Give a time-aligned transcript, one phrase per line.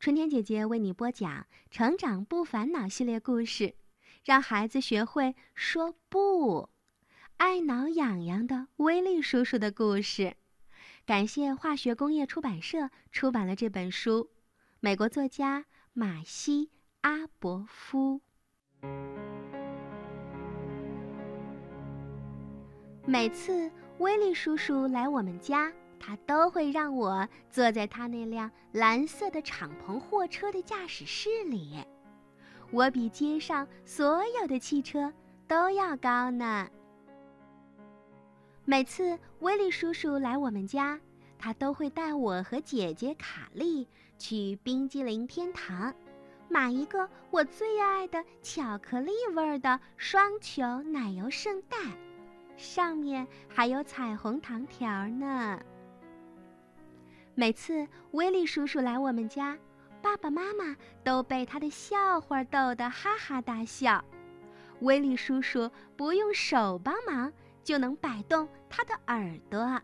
[0.00, 1.30] 春天姐姐为你播讲
[1.70, 3.74] 《成长不烦恼》系列故事，
[4.24, 6.70] 让孩子学会说不。
[7.36, 10.36] 爱挠痒痒的威力叔叔的故事，
[11.04, 14.30] 感谢化学工业出版社出版了这本书。
[14.80, 16.64] 美国作家马西·
[17.02, 18.22] 阿伯夫。
[23.04, 25.70] 每次威力叔叔来我们家。
[26.00, 31.78] 他都会让我坐在他那辆蓝色的敞篷货车的驾驶室里，
[32.72, 35.12] 我比街上所有的汽车
[35.46, 36.66] 都要高呢。
[38.64, 40.98] 每次威利叔叔来我们家，
[41.38, 43.86] 他都会带我和姐姐卡莉
[44.18, 45.92] 去冰激凌天堂，
[46.48, 51.76] 买一个我最爱的巧克力味的双球奶油圣代，
[52.56, 55.60] 上面还有彩虹糖条呢。
[57.34, 59.56] 每次威利叔叔来我们家，
[60.02, 64.04] 爸爸妈妈都被他的笑话逗得哈哈大笑。
[64.80, 67.32] 威利叔叔不用手帮忙
[67.62, 69.80] 就能摆动他的耳朵，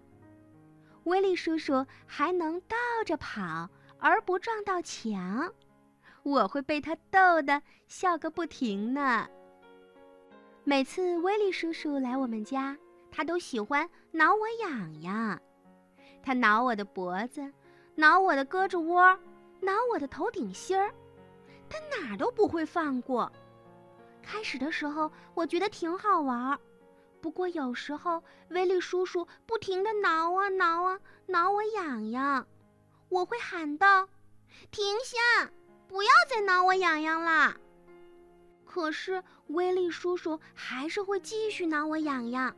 [1.04, 3.68] 威利叔叔还能倒着跑
[3.98, 5.52] 而不撞到墙，
[6.22, 9.28] 我会被他逗得笑个不停呢。
[10.64, 12.76] 每次威利叔叔来我们家，
[13.10, 15.40] 他都喜欢挠我痒痒。
[16.26, 17.52] 他挠我的脖子，
[17.94, 19.16] 挠我的胳肢窝，
[19.60, 20.92] 挠我的头顶心儿，
[21.70, 23.30] 他哪儿都不会放过。
[24.24, 26.58] 开始的时候，我觉得挺好玩儿，
[27.20, 32.44] 不过有时候威利叔叔不停地挠啊挠啊，挠我痒痒，
[33.08, 34.08] 我会喊道
[34.72, 35.48] ：“停下，
[35.86, 37.56] 不要再挠我痒痒啦！”
[38.66, 42.52] 可是威利叔叔还是会继续挠我痒痒，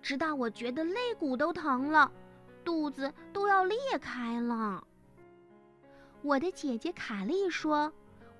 [0.00, 2.12] 直到我觉得肋骨都疼了。
[2.68, 4.86] 肚子都要裂开了。
[6.20, 7.90] 我的姐姐卡莉说：“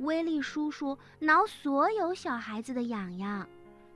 [0.01, 3.49] 威利叔叔挠所有小孩子的痒痒，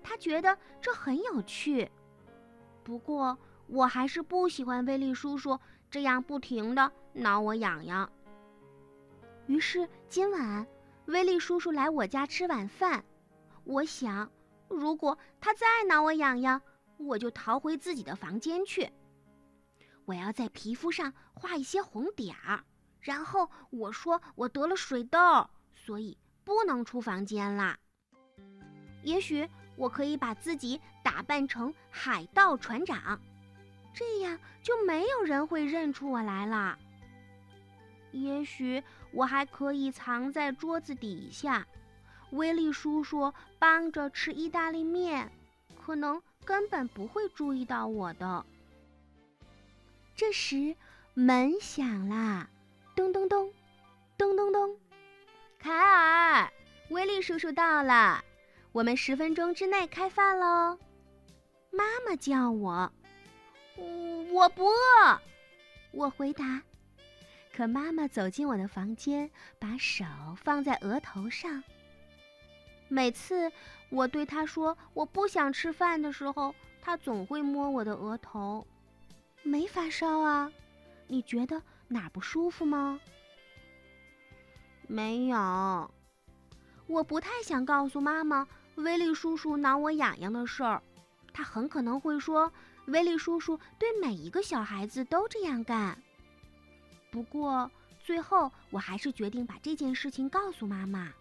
[0.03, 1.87] 他觉得这很有趣。
[2.83, 3.37] 不过
[3.67, 8.11] 我还是不喜欢威利叔叔这样不停的挠我痒痒。”
[9.47, 10.67] 于是今晚
[11.05, 13.05] 威利叔叔来我家吃晚饭，
[13.65, 14.33] 我想，
[14.71, 16.63] 如果他再挠我痒痒，
[16.97, 18.91] 我就逃回自己的房间去。
[20.05, 22.65] 我要在皮肤上画一些红点儿，
[23.01, 27.79] 然后我说我得了水痘，所以不能出房间啦。
[29.03, 33.21] 也许我可以把自己打扮成海盗船长，
[33.95, 36.79] 这样就没有人会认出我来了。
[38.11, 41.67] 也许我还可以藏在桌子底下，
[42.31, 45.33] 威利叔叔帮着吃意大利面，
[45.81, 48.45] 可能根本不会注意到我的。
[50.23, 50.77] 这时，
[51.15, 52.49] 门响啦，
[52.95, 53.53] 咚咚咚，
[54.17, 54.77] 咚咚咚。
[55.59, 56.49] 凯尔，
[56.91, 58.23] 威利叔叔到了，
[58.71, 60.79] 我们十分钟之内开饭喽。
[61.73, 62.93] 妈妈叫我，
[64.31, 65.21] 我不饿。
[65.91, 66.63] 我回答。
[67.53, 69.29] 可妈妈走进我的房间，
[69.59, 70.05] 把手
[70.37, 71.65] 放在额头上。
[72.87, 73.51] 每次
[73.91, 78.65] 我对她说我不想吃饭的时候，她总会摸我的额头。
[79.43, 80.51] 没发烧啊？
[81.09, 83.01] 你觉得哪不舒服吗？
[84.87, 85.91] 没有。
[86.87, 90.83] 我不太想告诉妈妈威利叔叔挠我痒痒的事儿，
[91.33, 92.53] 他很可能会说
[92.87, 96.01] 威利叔叔对每一个小孩子都这样干。
[97.11, 97.71] 不过
[98.01, 101.13] 最后我还是决定把这件事情告诉妈妈。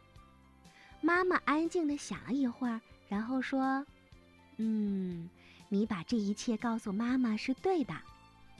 [1.02, 3.86] 妈妈安静的想了一会儿，然后说
[4.58, 5.30] ：“嗯，
[5.72, 7.94] 你把这一切告诉妈妈是对的。”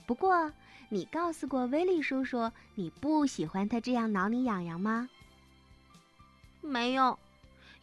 [0.04, 0.50] 不过，
[0.88, 5.08] 你告诉过威利叔叔你不喜欢他这样挠你痒痒吗？
[6.60, 7.18] 没有，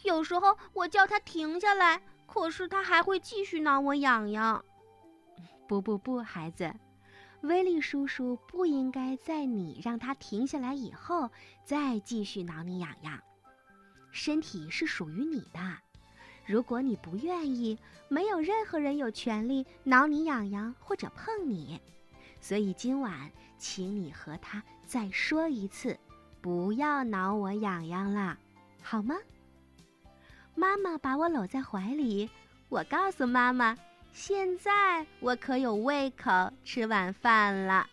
[0.03, 4.63] 有时候我叫他停下来，可是他还会继续挠我痒痒。
[5.67, 6.73] 不不不，孩子，
[7.41, 11.29] 威利叔叔不应该在你让他停下来以后
[11.63, 13.19] 再继续挠你痒痒。
[14.11, 15.77] 身体是属于你的，
[16.49, 21.79] 如果你不愿意，没有任何人有权利挠你痒痒或者碰你。
[22.41, 23.29] 所以今晚，
[23.59, 25.95] 请你和他再说一次，
[26.41, 28.35] 不要挠我痒痒了，
[28.81, 29.15] 好吗？
[30.55, 32.27] 妈妈把我搂在怀里，
[32.67, 33.77] 我告诉妈妈，
[34.11, 37.87] 现在我可有胃口吃晚饭了。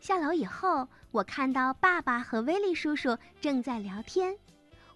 [0.00, 4.36] 下楼以后，我看到爸爸和威利叔叔正在聊天。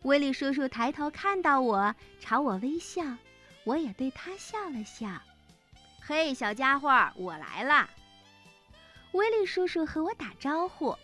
[0.07, 3.03] 威利叔叔抬头看到我，朝我微笑，
[3.65, 5.09] 我也对他笑了笑。
[6.01, 7.91] 嘿，小家伙，我来啦！
[9.11, 10.97] 威利叔叔和我打招呼，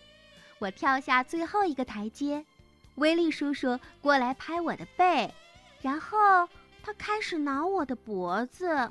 [0.60, 2.46] 我跳下最后一个台阶，
[2.94, 5.34] 威利叔叔过来拍我的背，
[5.81, 6.48] 然后
[6.81, 8.88] 他开始挠我的脖子。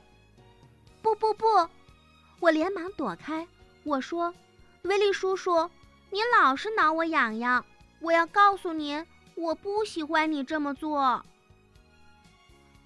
[1.01, 1.45] 不不不！
[2.41, 3.47] 我连忙躲开。
[3.85, 4.33] 我说
[4.83, 5.71] ：“威利叔叔，
[6.09, 7.65] 你老是挠我痒痒，
[8.01, 11.25] 我要告诉您，我不喜欢你这么做。”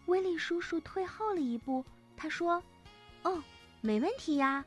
[0.07, 1.83] 威利叔叔退后了一步，
[2.15, 2.61] 他说
[3.23, 3.43] ：“哦，
[3.81, 4.63] 没问题呀。”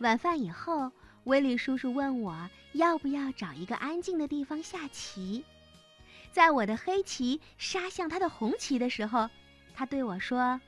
[0.00, 0.90] 晚饭以后，
[1.24, 5.44] 威利叔叔问我要不要找一个安静的地方下棋。
[6.32, 9.28] 在我的黑棋杀向他的红棋的时候，
[9.74, 10.60] 他对我说。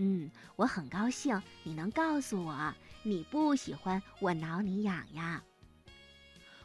[0.00, 2.72] 嗯，我很高兴你能告诉我
[3.02, 5.42] 你不喜欢我挠你痒痒。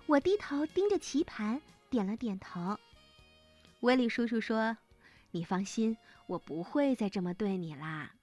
[0.05, 1.59] 我低头盯着棋盘，
[1.93, 2.75] 点了点头。
[3.81, 4.75] 威利叔叔说
[5.29, 5.95] ：“你放心，
[6.25, 8.15] 我不会再这么对你啦。”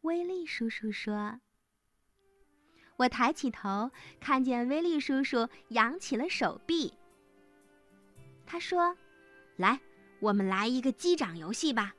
[0.00, 1.38] 威利叔叔说
[2.96, 6.94] ：“我抬起头，看见威利叔叔扬起了手臂。
[8.46, 8.96] 他说
[9.56, 9.78] ：‘来，
[10.20, 11.94] 我们来一个击掌游戏吧。’”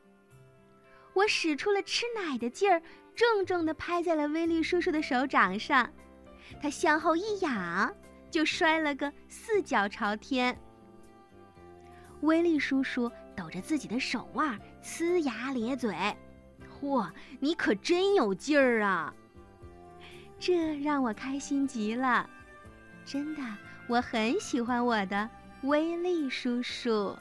[1.14, 2.82] 我使出了吃奶的劲儿，
[3.16, 5.94] 重重地拍在了威利叔叔的手掌上，
[6.60, 7.96] 他向后一仰，
[8.36, 10.60] 就摔了个四脚朝天。
[12.20, 15.96] 威利叔叔抖着自己的手腕，呲牙咧嘴
[16.82, 17.10] ：“嚯，
[17.40, 19.14] 你可真有劲儿啊！”
[20.38, 22.30] 这让我开心极了，
[23.06, 23.42] 真的，
[23.88, 25.30] 我很喜欢我的
[25.64, 27.16] 威利叔叔。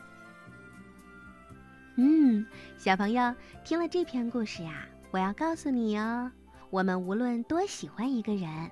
[1.94, 2.44] 嗯，
[2.76, 3.32] 小朋友
[3.64, 6.28] 听了这篇故事呀，我要告诉你哦，
[6.70, 8.68] 我们无论多喜欢一个人，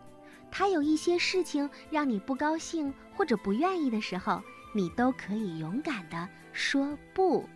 [0.53, 4.41] 他有一些事情让你不高兴或者不愿意的时候，
[4.73, 7.49] 你都可以勇敢的说不，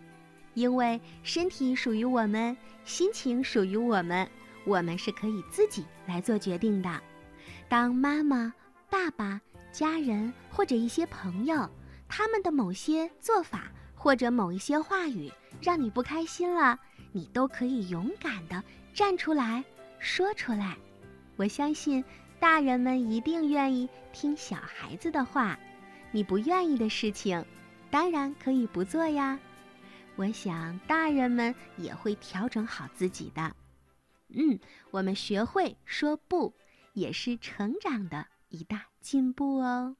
[0.55, 4.27] 因为身体属于我们，心情属于我们，
[4.65, 6.99] 我们是可以自己来做决定的。
[7.69, 8.53] 当妈妈、
[8.89, 9.39] 爸爸、
[9.71, 11.69] 家人或者一些朋友，
[12.09, 15.31] 他们的某些做法或者某一些话语。
[15.59, 16.77] 让你不开心了，
[17.11, 18.63] 你都可以勇敢的
[18.93, 19.63] 站出来
[19.97, 20.77] 说出来。
[21.35, 22.03] 我相信
[22.39, 25.59] 大人们一定愿意听小孩子的话。
[26.11, 27.43] 你不愿意的事情，
[27.91, 29.37] 当然可以不做呀。
[30.15, 33.53] 我想大人们也会调整好自己的。
[34.29, 34.57] 嗯，
[34.89, 36.53] 我们学会说不，
[36.93, 39.97] 也是成长的一大进步哦。